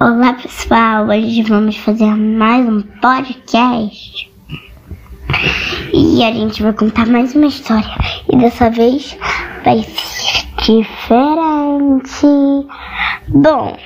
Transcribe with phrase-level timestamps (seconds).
[0.00, 4.30] Olá pessoal, hoje vamos fazer mais um podcast
[5.92, 7.94] e a gente vai contar mais uma história
[8.32, 9.16] e dessa vez
[9.64, 12.26] vai ser diferente.
[13.28, 13.76] Bom,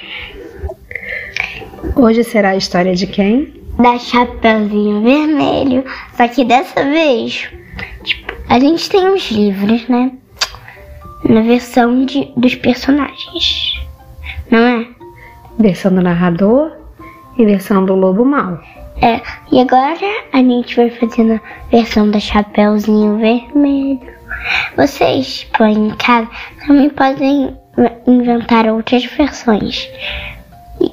[1.96, 3.58] Hoje será a história de quem?
[3.78, 5.84] da Chapeuzinho Vermelho,
[6.16, 7.48] só que dessa vez,
[8.02, 10.12] tipo, a gente tem os livros, né?
[11.28, 13.77] Na versão de, dos personagens?
[15.58, 16.72] Versão do narrador
[17.36, 18.58] e versão do lobo mau.
[19.00, 19.20] É,
[19.52, 19.98] e agora
[20.32, 24.00] a gente vai fazendo a versão da Chapeuzinho Vermelho.
[24.76, 26.28] Vocês, aí em casa,
[26.66, 27.56] também podem
[28.06, 29.88] inventar outras versões.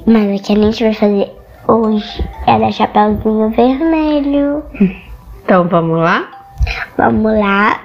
[0.06, 1.32] Mas a que a gente vai fazer
[1.68, 4.64] hoje é da Chapeuzinho Vermelho.
[5.44, 6.28] Então vamos lá?
[6.98, 7.82] Vamos lá.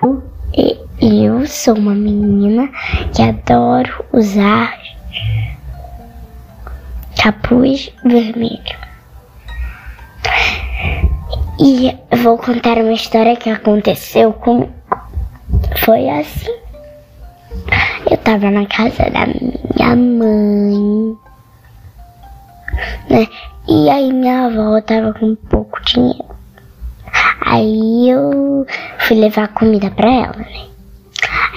[0.57, 2.69] E- Eu sou uma menina
[3.15, 4.79] que adoro usar
[7.23, 8.79] capuz vermelho.
[11.61, 14.73] E vou contar uma história que aconteceu comigo.
[15.85, 16.51] Foi assim.
[18.11, 21.17] Eu tava na casa da minha mãe,
[23.11, 23.29] né?
[23.69, 26.25] E aí minha avó tava com pouco dinheiro.
[27.45, 28.67] Aí eu
[29.01, 30.67] fui levar comida pra ela, né?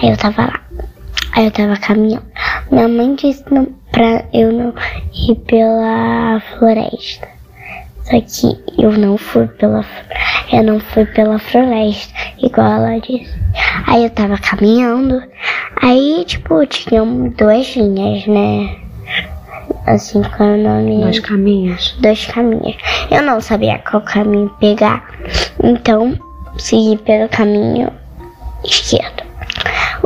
[0.01, 0.61] Aí eu tava lá.
[1.31, 2.25] Aí eu tava caminhando.
[2.69, 4.73] Minha mãe disse não, pra eu não
[5.13, 7.29] ir pela floresta.
[8.03, 9.85] Só que eu não fui pela
[10.51, 13.33] eu não fui pela floresta, igual ela disse.
[13.87, 15.23] Aí eu tava caminhando.
[15.81, 18.75] Aí, tipo, tinha duas linhas, né?
[19.87, 21.01] Assim, qual é o nome?
[21.01, 21.97] Dois caminhos.
[21.99, 22.77] dois caminhos.
[23.09, 25.09] Eu não sabia qual caminho pegar,
[25.63, 26.17] então
[26.57, 27.91] segui pelo caminho
[28.63, 29.22] esquerdo.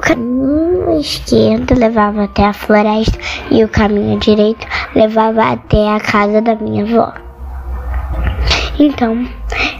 [0.08, 3.20] Caminho esquerdo levava até a floresta
[3.52, 7.14] e o caminho direito levava até a casa da minha avó.
[8.80, 9.28] Então,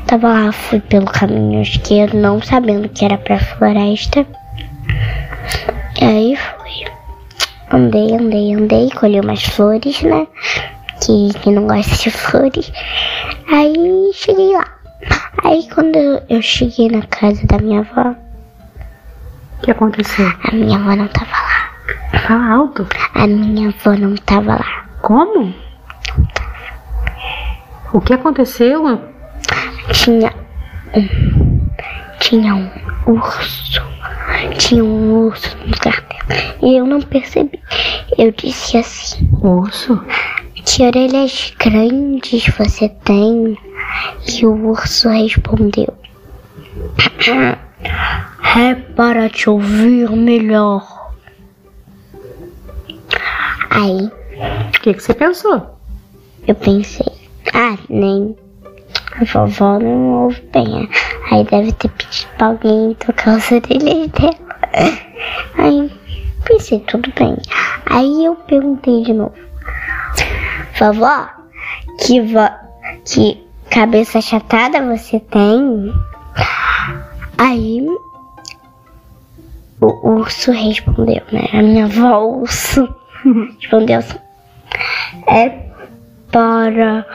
[0.06, 4.28] tava lá, fui pelo caminho esquerdo, não sabendo que era pra floresta.
[6.02, 6.92] E aí fui.
[7.72, 10.28] Andei, andei, andei, colhi umas flores, né?
[11.00, 12.70] Que, que não gosta de flores.
[13.50, 14.68] Aí cheguei lá.
[15.46, 15.96] Aí quando
[16.28, 18.14] eu cheguei na casa da minha avó,
[19.58, 20.28] O que aconteceu?
[20.44, 22.20] a minha avó não tava lá.
[22.20, 22.88] Fala alto.
[23.14, 24.86] A minha avó não tava lá.
[25.02, 25.54] Como?
[27.94, 29.02] O que aconteceu?
[29.92, 30.34] Tinha
[30.94, 31.68] um.
[32.20, 32.70] Tinha um
[33.08, 33.82] urso.
[34.58, 36.56] Tinha um urso no lugar dela.
[36.62, 37.60] E eu não percebi.
[38.18, 39.30] Eu disse assim.
[39.42, 40.00] Urso?
[40.66, 43.58] Que orelhas grandes você tem?
[44.28, 45.94] E o urso respondeu:
[48.56, 51.12] É para te ouvir melhor.
[53.70, 54.12] Aí
[54.68, 55.78] O que, que você pensou?
[56.48, 57.06] eu pensei:
[57.54, 58.36] Ah, nem.
[59.20, 60.90] A vovó não ouve bem.
[61.32, 64.98] Aí deve ter pedido pra alguém tocar os orelhas dela.
[65.58, 65.92] Aí
[66.46, 67.36] pensei: Tudo bem.
[67.86, 69.36] Aí eu perguntei de novo:
[70.80, 71.28] Vovó,
[72.00, 72.48] que, vo
[73.06, 75.94] que cabeça achatada você tem?
[77.38, 77.86] Aí
[79.82, 81.48] o urso respondeu, né?
[81.54, 82.88] A minha avó urso
[83.60, 84.18] respondeu assim:
[85.28, 85.50] É
[86.32, 87.06] para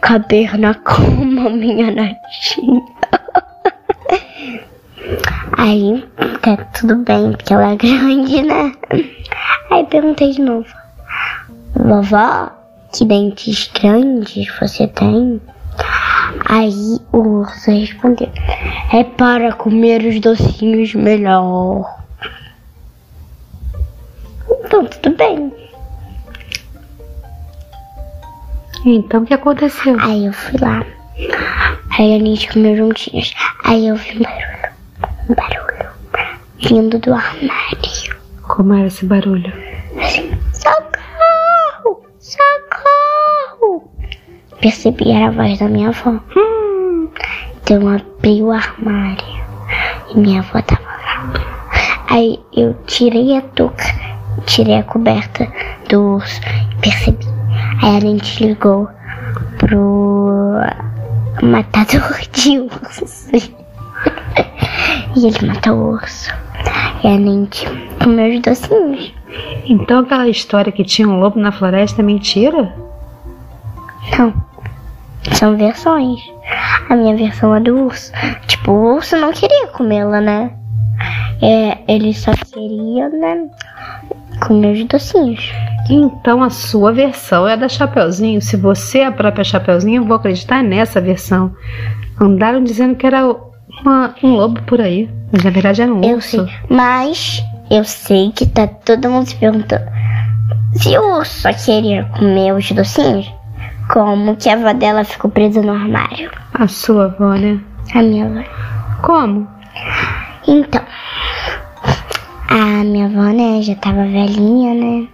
[0.00, 2.82] caber na cama minha netinha.
[5.58, 6.04] Aí,
[6.42, 8.72] tá tudo bem, porque ela é grande, né?
[9.70, 10.66] Aí perguntei de novo.
[11.74, 12.50] Vovó,
[12.92, 15.40] que dentes grandes você tem?
[16.48, 18.30] Aí o urso respondeu:
[18.92, 22.01] É para comer os docinhos melhor.
[25.02, 25.52] Tudo bem.
[28.84, 29.96] Então o que aconteceu?
[30.00, 30.84] Aí eu fui lá.
[31.98, 33.34] Aí a gente comeu juntinhos.
[33.64, 34.72] Aí eu vi um barulho.
[35.28, 35.92] Um barulho.
[36.58, 38.16] Vindo do armário.
[38.42, 39.52] Como era esse barulho?
[40.52, 42.06] Socorro!
[42.18, 43.90] Socorro!
[44.60, 46.18] Percebi, era a voz da minha avó.
[46.36, 47.08] Hum.
[47.62, 49.42] Então eu abri o armário.
[50.10, 51.32] E minha avó tava lá.
[52.08, 53.84] Aí eu tirei a touca,
[54.46, 55.46] tirei a coberta
[55.88, 56.40] do urso
[56.72, 57.26] e percebi.
[57.82, 58.88] Aí a gente ligou
[59.58, 60.60] pro
[61.42, 63.28] matador de ursos.
[65.16, 66.30] e ele matou o urso.
[67.02, 67.66] E a gente
[68.02, 69.14] comeu os docinhos.
[69.64, 72.74] Então aquela história que tinha um lobo na floresta é mentira?
[74.18, 74.32] Não.
[75.32, 76.20] São versões.
[76.88, 78.12] A minha versão é do urso.
[78.46, 80.52] Tipo, o urso não queria comê-la, né?
[81.40, 83.48] É, ele só queria, né?
[84.40, 85.52] Comer os docinhos.
[85.90, 88.40] Então a sua versão é a da Chapeuzinho.
[88.40, 91.54] Se você é a própria Chapeuzinho, eu vou acreditar nessa versão.
[92.20, 93.24] Andaram dizendo que era
[93.84, 95.08] uma- um lobo por aí.
[95.32, 96.44] Mas na verdade era um Eu urso.
[96.46, 96.54] sei.
[96.68, 99.84] Mas eu sei que tá todo mundo se perguntando.
[100.74, 103.30] Se o urso só queria comer os docinhos,
[103.92, 106.30] como que a avó dela ficou presa no armário?
[106.54, 107.58] A sua avó, né?
[107.94, 108.42] A minha avó.
[109.02, 109.48] Como?
[110.46, 110.82] Então,
[112.52, 115.08] a minha avó, né, já tava velhinha, né?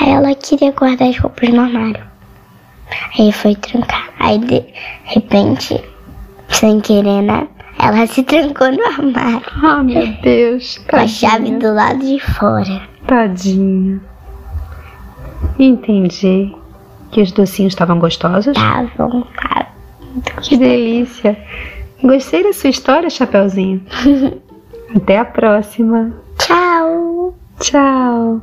[0.00, 2.02] Aí ela queria guardar as roupas no armário.
[3.18, 4.08] Aí foi trancar.
[4.18, 4.64] Aí de
[5.04, 5.82] repente,
[6.48, 7.48] sem querer, né?
[7.78, 9.42] Ela se trancou no armário.
[9.62, 10.78] Ah, meu Deus.
[10.88, 12.82] Com a chave do lado de fora.
[13.06, 14.00] Tadinha.
[15.58, 16.54] Entendi.
[17.10, 18.56] Que os docinhos estavam gostosos?
[18.56, 19.68] Estavam, cara.
[20.42, 21.36] Que delícia.
[22.02, 23.82] Gostei da sua história, Chapeuzinho.
[24.94, 26.12] Até a próxima.
[26.40, 28.40] Ciao, ciao.